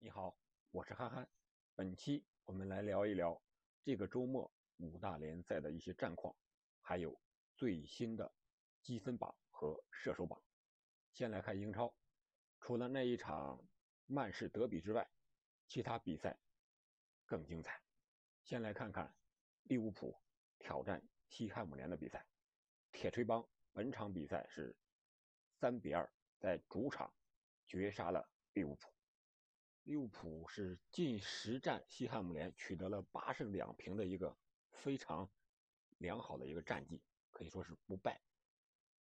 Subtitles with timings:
[0.00, 0.38] 你好，
[0.70, 1.28] 我是憨憨。
[1.74, 3.42] 本期我们来聊一聊
[3.82, 6.36] 这个周末五大联赛的一些战况，
[6.80, 7.20] 还有
[7.56, 8.32] 最新的
[8.80, 10.40] 积分榜和射手榜。
[11.12, 11.92] 先来看英超，
[12.60, 13.60] 除了那一场
[14.06, 15.10] 曼市德比之外，
[15.66, 16.38] 其他比赛
[17.26, 17.82] 更精彩。
[18.44, 19.12] 先来看看
[19.64, 20.16] 利物浦
[20.60, 22.24] 挑战西汉姆联的比赛。
[22.92, 24.76] 铁锤帮本场比赛是
[25.58, 26.08] 三比二
[26.38, 27.12] 在主场
[27.66, 28.92] 绝杀了利物浦。
[29.88, 34.36] 利物浦是近十战西汉姆联取得了八胜两平的一个
[34.70, 35.30] 非常
[35.96, 38.20] 良好的一个战绩，可以说是不败。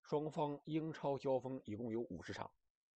[0.02, 2.50] 双方英超交锋一共有五十场，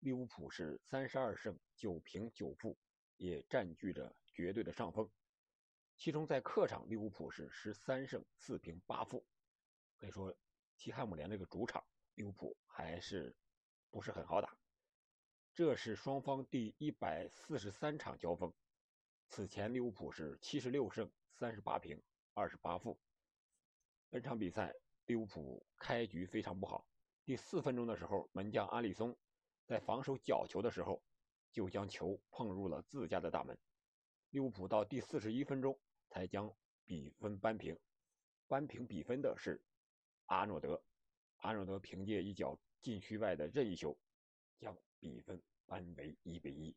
[0.01, 2.77] 利物浦是三十二胜九平九负，
[3.17, 5.09] 也占据着绝对的上风。
[5.97, 9.25] 其中在客场，利物浦是十三胜四平八负，
[9.97, 10.37] 可以说
[10.75, 13.35] 西汉姆联这个主场，利物浦还是
[13.89, 14.58] 不是很好打。
[15.53, 18.53] 这是双方第一百四十三场交锋。
[19.27, 22.01] 此前利物浦是七十六胜三十八平
[22.33, 22.99] 二十八负。
[24.09, 24.73] 本场比赛
[25.05, 26.87] 利物浦开局非常不好。
[27.25, 29.15] 第四分钟的时候，门将阿里松
[29.65, 31.03] 在防守角球的时候，
[31.51, 33.57] 就将球碰入了自家的大门。
[34.29, 36.51] 利物浦到第四十一分钟才将
[36.85, 37.77] 比分扳平。
[38.47, 39.61] 扳平比分的是
[40.25, 40.81] 阿诺德。
[41.37, 43.95] 阿诺德凭借一脚禁区外的任意球，
[44.57, 45.41] 将比分。
[45.69, 46.75] 扳为一比一。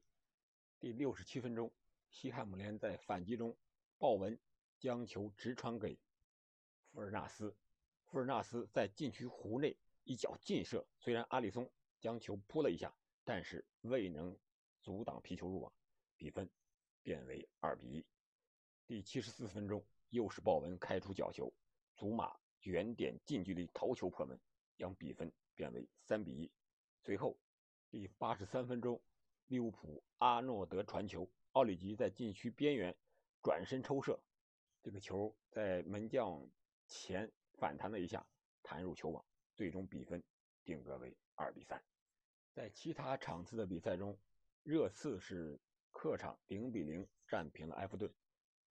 [0.78, 1.72] 第六十七分钟，
[2.10, 3.56] 西汉姆联在反击中，
[3.96, 4.38] 鲍文
[4.78, 5.98] 将球直传给
[6.90, 7.56] 福尔纳斯。
[8.04, 14.38] 福尔纳斯在禁区弧内一脚劲射，虽然阿里松将球扑了一下，但是未能
[14.82, 15.72] 阻挡皮球入网，
[16.18, 16.46] 比分
[17.02, 18.04] 变为二比一。
[18.86, 21.50] 第七十四分钟，又是鲍文开出角球，
[21.96, 24.38] 祖马远点近距离头球破门，
[24.76, 26.52] 将比分变为三比一。
[27.00, 27.38] 随后。
[27.92, 29.02] 第八十三分钟，
[29.48, 32.96] 利物浦阿诺德传球，奥里吉在禁区边缘
[33.42, 34.18] 转身抽射，
[34.82, 36.48] 这个球在门将
[36.86, 38.26] 前反弹了一下，
[38.62, 39.22] 弹入球网，
[39.54, 40.24] 最终比分
[40.64, 41.84] 定格为二比三。
[42.54, 44.18] 在其他场次的比赛中，
[44.62, 48.10] 热刺是客场零比零战平了埃弗顿，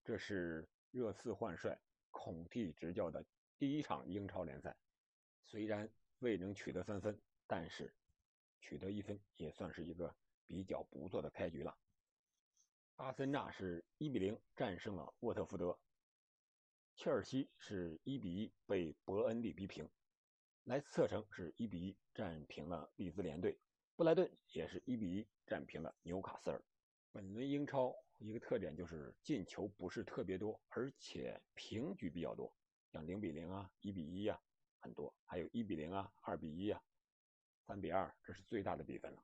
[0.03, 1.79] 这是热刺换帅
[2.09, 3.23] 孔蒂执教的
[3.59, 4.75] 第一场英超联赛，
[5.45, 7.93] 虽然未能取得三分，但是。
[8.61, 10.15] 取得一分也算是一个
[10.47, 11.77] 比较不错的开局了。
[12.95, 15.77] 阿森纳是一比零战胜了沃特福德，
[16.95, 19.89] 切尔西是一比一被伯恩利逼平，
[20.63, 23.59] 莱斯特城是一比一战平了利兹联队，
[23.95, 26.63] 布莱顿也是一比一战平了纽卡斯尔。
[27.11, 32.53] 本轮英超一个特点就是进球不是特别多，而且平局比较多，
[32.91, 34.39] 像零比零啊、一比一啊
[34.79, 36.81] 很多，还有一比零啊、二比一啊。
[37.65, 39.23] 三比二，这是最大的比分了。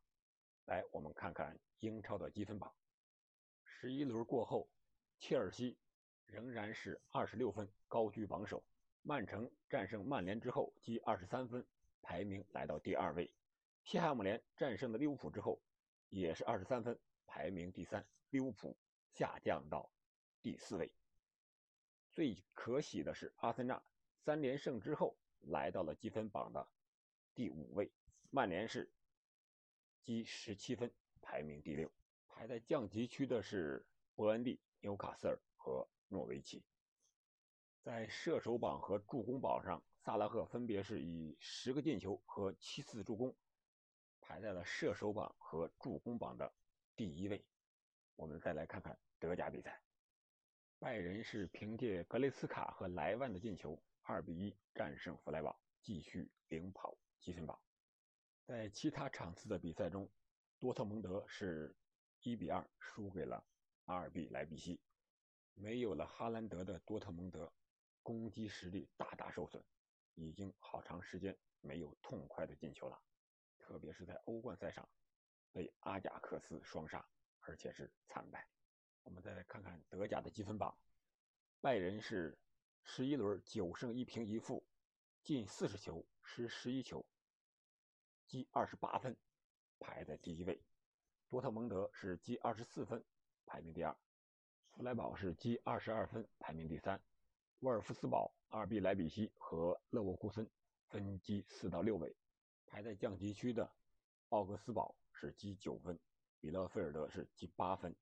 [0.65, 2.73] 来，我们看看英超的积分榜。
[3.63, 4.69] 十一轮过后，
[5.19, 5.77] 切尔西
[6.25, 8.63] 仍然是二十六分，高居榜首。
[9.01, 11.65] 曼城战胜曼联之后积二十三分，
[12.01, 13.31] 排名来到第二位。
[13.83, 15.61] 西汉姆联战胜了利物浦之后，
[16.09, 18.05] 也是二十三分，排名第三。
[18.29, 18.77] 利物浦
[19.13, 19.89] 下降到
[20.41, 20.91] 第四位。
[22.11, 23.81] 最可喜的是，阿森纳
[24.25, 26.67] 三连胜之后来到了积分榜的
[27.33, 27.89] 第五位。
[28.29, 28.91] 曼联是
[30.01, 31.89] 积十七分，排名第六。
[32.27, 36.63] 排在降级区的是伯恩利、纽卡斯尔和诺维奇。
[37.81, 43.35] 在射手榜和助攻榜上，萨拉赫分别是以十个进球和七次助攻，
[44.19, 46.53] 排在了射手榜和助攻榜的
[46.95, 47.43] 第一位。
[48.15, 49.81] 我们再来看看德甲比赛，
[50.79, 57.57] 拜仁是凭借格雷斯卡和莱万的进球，二比一战胜弗莱堡，继续领跑积分榜。
[58.47, 60.09] 在其他场次的比赛中，
[60.57, 61.75] 多特蒙德是
[62.21, 63.45] 1比2输给了
[63.83, 64.79] 阿尔比莱比锡。
[65.53, 67.51] 没有了哈兰德的多特蒙德，
[68.01, 69.61] 攻击实力大大受损，
[70.13, 72.97] 已经好长时间没有痛快的进球了。
[73.59, 74.87] 特别是在欧冠赛上，
[75.51, 77.05] 被阿贾克斯双杀，
[77.41, 78.47] 而且是惨败。
[79.03, 80.73] 我们再来看看德甲的积分榜，
[81.59, 82.39] 拜仁是
[82.85, 84.65] 11轮9胜一平一负，
[85.21, 87.05] 进40球，失11球。
[88.27, 89.15] 积二十八分，
[89.79, 90.61] 排在第一位。
[91.29, 93.03] 多特蒙德是积二十四分，
[93.45, 93.95] 排名第二。
[94.71, 97.01] 弗莱堡是积二十二分，排名第三。
[97.61, 100.47] 沃尔夫斯堡、阿尔比莱比锡和勒沃库森
[100.89, 102.15] 分积四到六位。
[102.67, 103.71] 排在降级区的
[104.29, 105.97] 奥格斯堡是积九分，
[106.41, 107.95] 比勒菲尔德是积八分。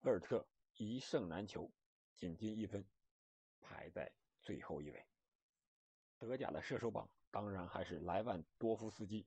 [0.00, 1.70] 菲尔特一胜难求，
[2.14, 2.86] 仅积一分，
[3.60, 5.04] 排在最后一位。
[6.18, 9.26] 德甲的射手榜当然还是莱万多夫斯基。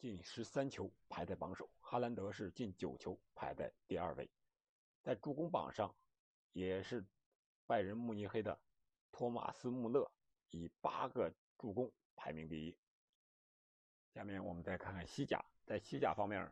[0.00, 4.30] 进十三球排在榜首，哈兰德是进九球排在第二位。
[5.02, 5.94] 在助攻榜上，
[6.52, 7.04] 也是
[7.66, 8.58] 拜仁慕尼黑的
[9.12, 10.10] 托马斯·穆勒
[10.48, 12.74] 以八个助攻排名第一。
[14.14, 16.50] 下面我们再看看西甲，在西甲方面，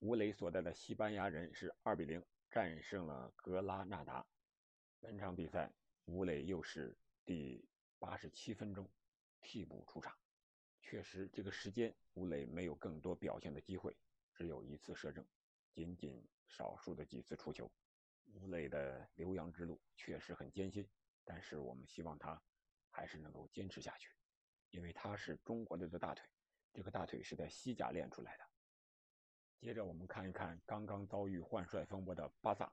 [0.00, 4.26] 吴磊所在的西班牙人是2比0战胜了格拉纳达。
[5.00, 5.72] 本场比赛，
[6.04, 6.94] 吴磊又是
[7.24, 7.66] 第
[7.98, 8.86] 87分钟
[9.40, 10.14] 替补出场。
[10.82, 13.96] 确实，这个时间吴磊没有更多表现的机会，
[14.34, 15.24] 只有一次射正，
[15.72, 17.70] 仅仅少数的几次出球。
[18.32, 20.88] 吴磊的留洋之路确实很艰辛，
[21.24, 22.40] 但是我们希望他
[22.88, 24.12] 还是能够坚持下去，
[24.70, 26.28] 因为他是中国队的大腿，
[26.72, 28.44] 这个大腿是在西甲练出来的。
[29.58, 32.72] 接着我们看一看刚刚遭遇换帅风波的巴萨，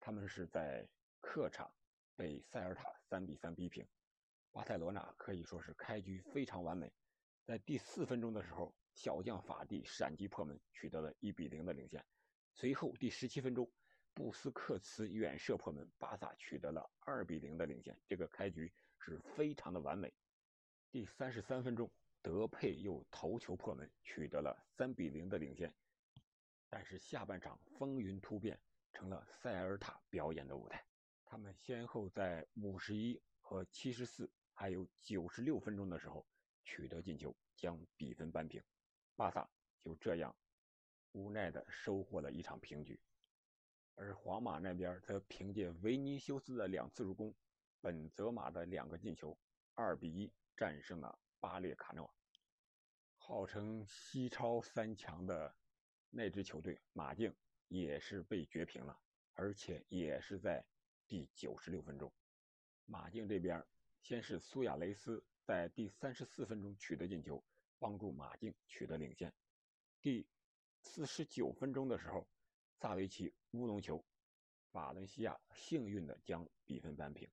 [0.00, 0.86] 他们是在
[1.20, 1.72] 客场
[2.16, 3.86] 被塞尔塔3比3逼平。
[4.50, 6.92] 巴塞罗那可以说是开局非常完美。
[7.44, 12.02] 在第四分钟的时候，小将法蒂闪击破门，取得了一比零的领先。
[12.54, 13.70] 随后第十七分钟，
[14.14, 17.94] 布斯克茨远射破门，巴萨取得了二比零的领先。
[18.08, 20.10] 这个开局是非常的完美。
[20.90, 21.90] 第三十三分钟，
[22.22, 25.70] 德佩又头球破门，取得了三比零的领先。
[26.70, 28.58] 但是下半场风云突变，
[28.90, 30.82] 成了塞尔塔表演的舞台。
[31.26, 36.26] 他们先后在五十一和七十四，还有九十六分钟的时候。
[36.64, 38.62] 取得进球，将比分扳平，
[39.14, 39.48] 巴萨
[39.82, 40.34] 就这样
[41.12, 42.98] 无奈地收获了一场平局。
[43.94, 47.32] 而皇马那边则凭借维尼修斯的两次助攻，
[47.80, 49.38] 本泽马的两个进球
[49.76, 52.12] ，2比1战胜了巴列卡诺。
[53.16, 55.54] 号称西超三强的
[56.10, 57.32] 那支球队马竞
[57.68, 58.98] 也是被绝平了，
[59.34, 60.64] 而且也是在
[61.06, 62.12] 第九十六分钟。
[62.86, 63.64] 马竞这边
[64.00, 65.24] 先是苏亚雷斯。
[65.46, 67.44] 在第三十四分钟取得进球，
[67.78, 69.30] 帮助马竞取得领先。
[70.00, 70.26] 第
[70.78, 72.26] 四十九分钟的时候，
[72.80, 74.02] 萨维奇乌龙球，
[74.72, 77.28] 瓦伦西亚幸运的将比分扳平。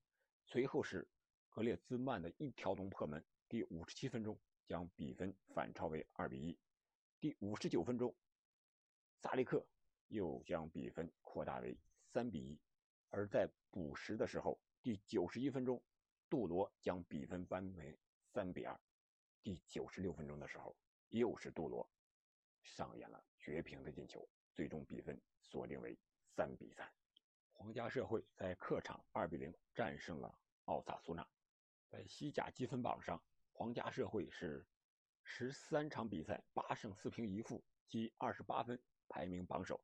[0.46, 1.08] 随后是
[1.48, 4.38] 格列兹曼的一条龙破门，第五十七分钟
[4.68, 6.60] 将比分反超为二比一。
[7.22, 8.14] 第五十九分钟，
[9.22, 9.66] 萨利克
[10.10, 11.78] 又将比分扩大为
[12.12, 12.60] 三比一。
[13.10, 15.82] 而在补时的时候，第九十一分钟。
[16.32, 18.80] 杜罗将比分扳为三比二。
[19.44, 20.74] 第九十六分钟的时候，
[21.10, 21.86] 又是杜罗
[22.64, 26.90] 上演了绝平的进球，最终比分锁定为三比三。
[27.52, 30.34] 皇家社会在客场二比零战胜了
[30.64, 31.28] 奥萨苏纳。
[31.90, 34.66] 在西甲积分榜上，皇家社会是
[35.26, 39.84] 十三场比赛八胜四平一负，积二十八分，排名榜首。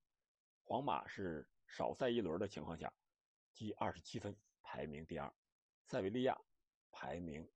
[0.63, 2.93] 皇马是少赛一轮的情况下，
[3.51, 5.33] 积二十七分，排名第二。
[5.89, 6.37] 塞维利亚
[6.91, 7.49] 排名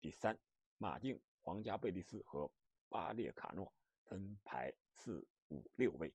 [0.00, 0.36] 第三，
[0.76, 2.50] 马竞、皇家贝蒂斯和
[2.88, 3.72] 巴列卡诺
[4.06, 6.12] 分排四五六位，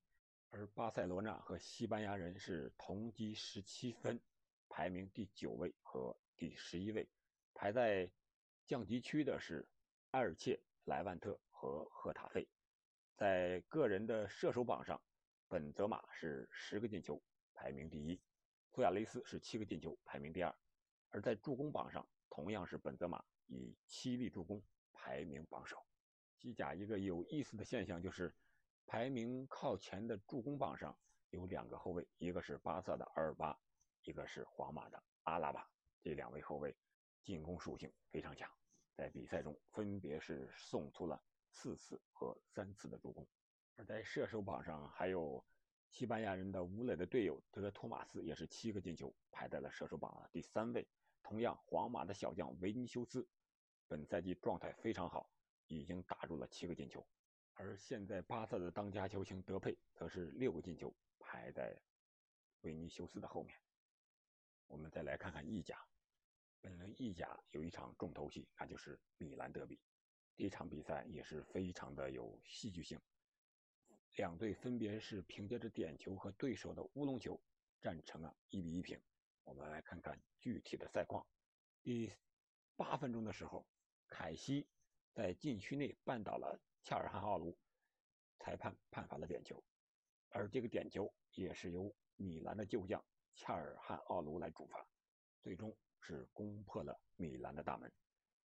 [0.50, 4.20] 而巴塞罗那和西班牙人是同积十七分，
[4.68, 7.08] 排名第九位和第十一位。
[7.54, 8.12] 排在
[8.66, 9.66] 降级区的是
[10.10, 12.50] 埃尔切、莱万特和赫塔费。
[13.16, 15.02] 在个人的射手榜上，
[15.48, 17.24] 本泽马是十个进球，
[17.54, 18.20] 排名第一；
[18.76, 20.54] 苏亚雷斯是七个进球，排名第二。
[21.12, 24.62] 而在助攻榜上，同样是本泽马以七粒助攻
[24.94, 25.78] 排名榜首。
[26.38, 28.34] 西甲一个有意思的现象就是，
[28.88, 30.98] 排名靠前的助攻榜上
[31.30, 33.60] 有两个后卫，一个是巴萨的阿尔巴，
[34.04, 35.70] 一个是皇马的阿拉巴。
[36.02, 36.76] 这两位后卫
[37.22, 38.50] 进攻属性非常强，
[38.96, 43.28] 在比赛中分别是送出了四次和三次的助攻。
[43.76, 45.46] 而在射手榜上，还有
[45.90, 50.88] 西班牙人的吴磊的队友德托马斯，也是七个进球，排在了射手榜的第三位。
[51.24, 53.28] 同样，皇马的小将维尼修斯
[53.88, 55.30] 本赛季状态非常好，
[55.68, 57.06] 已经打入了七个进球。
[57.54, 61.80] 而现在巴萨的当家球星德佩则是六个进球，排在
[62.62, 63.56] 维尼修斯的后面。
[64.68, 65.78] 我们再来看看意甲，
[66.62, 69.80] 本轮意甲有一场重头戏，那就是米兰德比。
[70.38, 73.00] 这场比赛也是非常的有戏剧性，
[74.16, 77.40] 两队分别是凭借着点球和对手的乌龙球
[77.80, 79.00] 战成了一比一平。
[79.44, 81.26] 我们来看看具体的赛况。
[81.84, 82.14] 第
[82.76, 83.68] 八分钟的时候，
[84.08, 84.68] 凯西
[85.14, 87.58] 在禁区内绊倒了恰尔汗奥卢，
[88.40, 89.64] 裁判判罚了点球，
[90.30, 94.88] 而这个点球也是由米兰的旧将恰尔汗奥卢来主罚，
[95.42, 97.92] 最终是攻破了米兰的大门。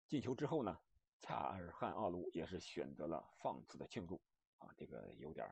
[0.08, 0.80] 进球之后呢，
[1.20, 4.22] 恰尔汗奥卢也是选择了放肆的庆祝，
[4.58, 5.46] 啊，这个有点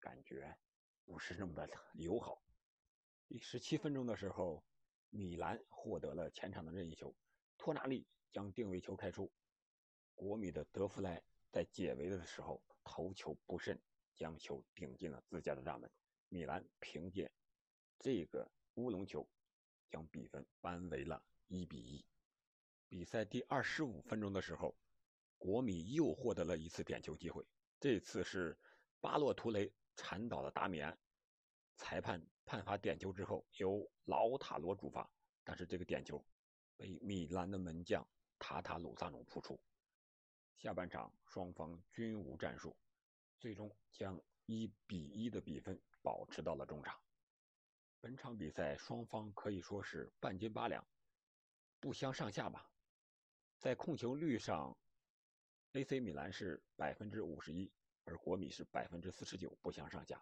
[0.00, 0.58] 感觉
[1.04, 2.42] 不是那么的友好。
[3.28, 4.64] 第十七分钟的时候。
[5.14, 7.14] 米兰获得了前场的任意球，
[7.58, 9.30] 托纳利将定位球开出，
[10.14, 13.78] 国米的德弗莱在解围的时候头球不慎，
[14.16, 15.90] 将球顶进了自家的大门。
[16.30, 17.30] 米兰凭借
[17.98, 19.28] 这个乌龙球，
[19.90, 22.02] 将比分扳为了一比一。
[22.88, 24.74] 比赛第二十五分钟的时候，
[25.36, 27.46] 国米又获得了一次点球机会，
[27.78, 28.58] 这次是
[28.98, 30.98] 巴洛图雷铲倒了达米安。
[31.76, 35.10] 裁判判罚点球之后，由劳塔罗主罚，
[35.44, 36.24] 但是这个点球
[36.76, 38.06] 被米兰的门将
[38.38, 39.60] 塔塔鲁萨努扑出。
[40.56, 42.76] 下半场双方均无战术，
[43.38, 47.00] 最终将一比一的比分保持到了中场。
[48.00, 50.86] 本场比赛双方可以说是半斤八两，
[51.80, 52.70] 不相上下吧。
[53.58, 54.76] 在控球率上
[55.72, 57.72] ，AC 米兰是百分之五十一，
[58.04, 60.20] 而国米是百分之四十九，不相上下。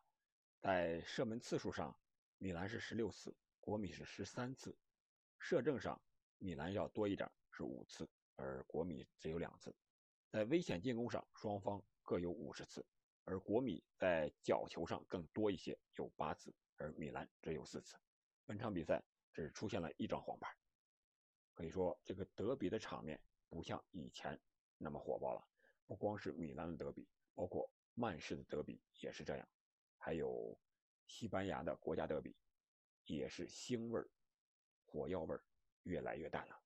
[0.61, 1.99] 在射门次数上，
[2.43, 4.75] 米兰是十六次，国米是十三次；
[5.39, 6.01] 射正上，
[6.39, 9.77] 米兰要多一点，是五次，而国米只有两次。
[10.31, 12.83] 在危险进攻上，双方各有五十次，
[13.25, 17.95] 而国米在角球上更多一些，有八次，而米兰只有四次。
[18.47, 19.05] 本场比赛
[19.35, 20.57] 只出现了一张黄牌，
[21.53, 23.21] 可以说这个德比的场面
[23.51, 24.41] 不像以前
[24.79, 25.47] 那么火爆了。
[25.87, 29.47] 不光是米兰的德比，包括曼市的德比也是这样。
[29.99, 30.59] 还有
[31.11, 32.37] 西班牙的国家德比，
[33.05, 34.09] 也是腥味儿、
[34.87, 35.45] 火药味儿
[35.83, 36.63] 越来越淡了。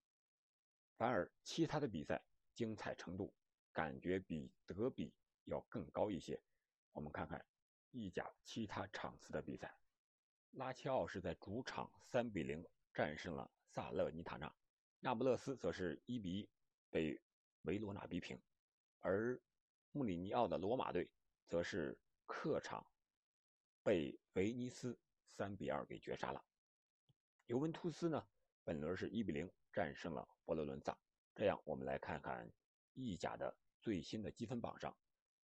[0.98, 2.22] 反而其他的比赛
[2.52, 3.34] 精彩程度
[3.72, 6.38] 感觉比德比要更高一些。
[6.92, 7.42] 我们看看
[7.90, 9.74] 意甲其他场次的比赛，
[10.50, 14.54] 拉齐奥是在主场三比零战胜了萨勒尼塔纳，
[15.00, 16.50] 那不勒斯则是一比一
[16.90, 17.18] 被
[17.62, 18.38] 维罗纳逼平，
[19.00, 19.40] 而
[19.90, 21.10] 穆里尼奥的罗马队
[21.46, 22.86] 则是客场。
[23.84, 24.98] 被维尼斯
[25.36, 26.42] 三比二给绝杀了。
[27.46, 28.26] 尤文图斯呢，
[28.64, 30.98] 本轮是一比零战胜了佛罗伦萨。
[31.34, 32.50] 这样，我们来看看
[32.94, 34.96] 意甲的最新的积分榜上，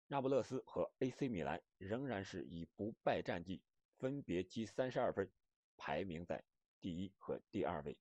[0.07, 3.61] 那不勒斯和 AC 米兰仍然是以不败战绩，
[3.97, 5.29] 分别积三十二分，
[5.75, 6.45] 排名在
[6.79, 7.97] 第一和第二位。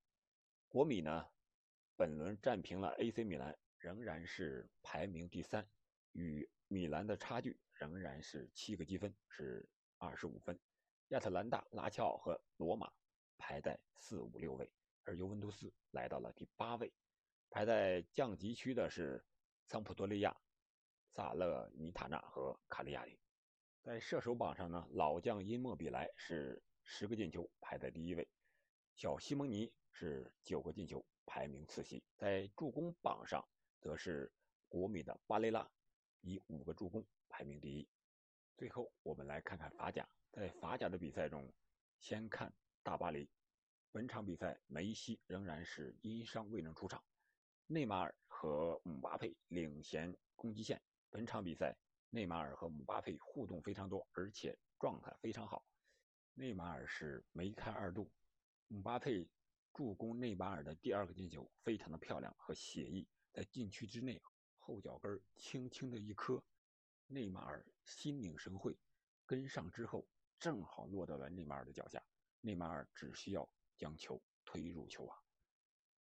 [0.69, 1.29] 国米呢，
[1.97, 5.69] 本轮战平了 AC 米兰，仍然是排名第三，
[6.13, 9.69] 与米兰的差距仍然是七个积分，是。
[10.01, 10.59] 二十五分，
[11.09, 12.91] 亚特兰大、拉齐奥和罗马
[13.37, 14.73] 排在四五六位，
[15.05, 16.91] 而尤文图斯来到了第八位。
[17.51, 19.23] 排在降级区的是
[19.67, 20.35] 桑普多利亚、
[21.11, 23.21] 萨勒尼塔纳和卡利亚里。
[23.83, 28.25] 在射手榜上呢，老将因莫比莱是十个进球，排在第一位；
[28.95, 32.03] 小西蒙尼是九个进球，排名次席。
[32.17, 33.47] 在助攻榜上，
[33.83, 34.33] 则是
[34.67, 35.71] 国米的巴雷拉
[36.23, 37.87] 以五个助攻排名第一。
[38.61, 40.07] 最后，我们来看看法甲。
[40.31, 41.51] 在法甲的比赛中，
[41.99, 42.53] 先看
[42.83, 43.27] 大巴黎。
[43.91, 47.03] 本场比赛，梅西仍然是因伤未能出场，
[47.67, 50.83] 内马尔和姆巴佩领衔攻击线。
[51.09, 51.75] 本场比赛，
[52.11, 55.65] 内马尔和姆巴佩互动非常多，而且状态非常好。
[56.35, 58.13] 内马尔是梅开二度，
[58.69, 59.27] 姆巴佩
[59.73, 64.21] 助攻内马尔的第二个进球非常的漂亮和写意，在禁区之内
[64.59, 66.45] 后脚跟轻轻的一磕。
[67.13, 68.79] 内马尔心领神会，
[69.27, 70.07] 跟上之后
[70.39, 72.01] 正好落到了内马尔的脚下，
[72.41, 75.19] 内马尔只需要将球推入球网。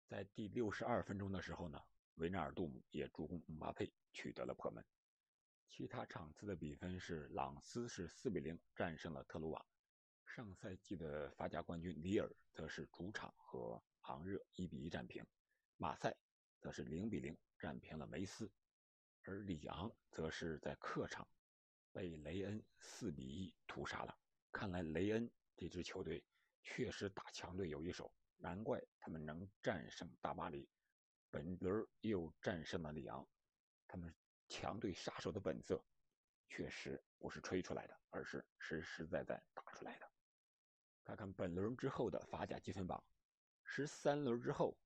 [0.08, 1.78] 在第六十二分钟的时候呢，
[2.16, 4.82] 维纳尔杜姆也助攻姆巴佩取得了破门。
[5.68, 9.66] 其他场次的比分是：朗斯是四比零战胜了特鲁瓦，
[10.26, 15.22] 上赛季的法甲冠军里尔则是主场和昂热一比一战平，
[15.76, 16.16] 马赛
[16.62, 18.50] 则是零比零战平了梅斯。
[19.26, 21.28] 而里昂则是在客场
[21.92, 24.18] 被雷恩四比一屠杀了。
[24.52, 26.24] 看来雷恩这支球队
[26.62, 30.70] 确实打强队有一手，难怪他们能战胜大巴黎，
[31.30, 33.28] 本轮又战胜了里昂。
[33.88, 34.14] 他们
[34.50, 35.84] 强队杀手的本色
[36.50, 40.12] 确实不是吹出来的，而是实实在在打出来的。
[41.06, 43.04] 看看本轮之后的法甲积分榜，
[43.64, 44.78] 十三轮之后，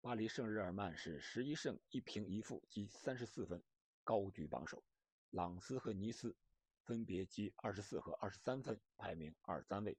[0.00, 3.62] 巴黎圣日耳曼是十一胜一平一负，积三十四分。
[4.04, 4.82] 高居榜首，
[5.30, 6.34] 朗斯和尼斯
[6.84, 9.96] 分别积二十四和二十三分，排名二三位。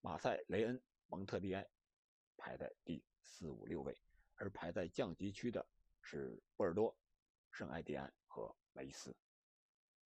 [0.00, 1.66] 马赛、雷恩、蒙特利埃
[2.36, 3.96] 排在第四五六位，
[4.36, 5.66] 而排在降级区的
[6.00, 6.96] 是波尔多、
[7.50, 9.14] 圣埃蒂安和梅斯。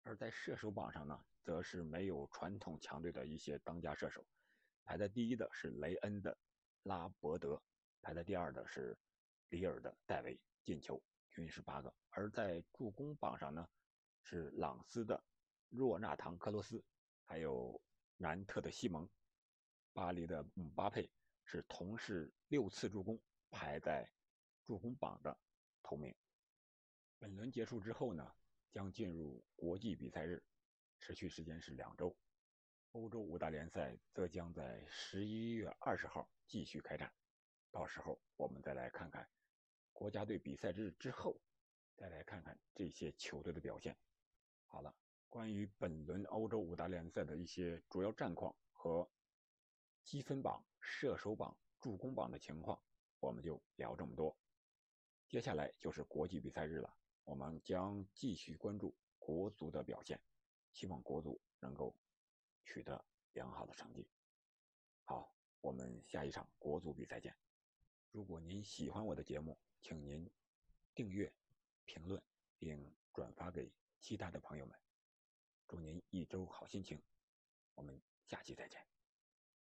[0.02, 4.24] 而在射手榜上呢，则是没有传统强队的一些当家射手，
[4.84, 6.36] 排在第一的是雷恩的
[6.82, 7.62] 拉伯德，
[8.02, 8.96] 排在第二的是
[9.48, 11.02] 里尔的戴维，进球。
[11.32, 13.68] 均是八个，而在助攻榜上呢，
[14.22, 15.22] 是朗斯的
[15.68, 16.84] 若纳唐·克罗斯，
[17.24, 17.80] 还有
[18.16, 19.08] 南特的西蒙，
[19.92, 21.10] 巴黎的姆巴佩
[21.44, 24.10] 是同是六次助攻，排在
[24.66, 25.38] 助攻榜的
[25.82, 26.14] 头名。
[27.18, 28.34] 本轮结束之后呢，
[28.72, 30.42] 将进入国际比赛日，
[30.98, 32.16] 持续时间是两周。
[32.92, 37.12] 欧洲五大联赛则将在十一月二十号继续开战，
[37.70, 39.28] 到时候我们再来看看
[39.92, 41.40] 国家队比赛日之后，
[42.00, 43.94] 再来看看这些球队的表现。
[44.64, 44.96] 好了，
[45.28, 49.06] 关于本轮欧洲五大联赛的一些主要战况和
[50.02, 52.82] 积分榜、射手榜、助攻榜的情况，
[53.18, 54.34] 我们就聊这么多。
[55.28, 60.18] 接下来就是国际比赛日了，我们将继续关注国足的表现，
[60.72, 61.94] 希望国足能够。
[62.62, 64.08] 取得良好的成绩。
[65.02, 67.36] 好，我们下一场国足比赛见。
[68.12, 70.30] 如果您喜欢我的节目，请您
[70.94, 71.32] 订阅、
[71.90, 72.22] 评论
[72.56, 73.68] 并转发给
[73.98, 74.78] 其他的朋友们。
[75.66, 77.02] 祝您一周好心情，
[77.74, 78.80] 我们下期再见。